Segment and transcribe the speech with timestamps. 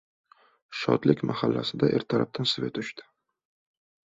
[0.83, 3.07] “Shodlik” mahallasida ertalabdan svet oʻchdi!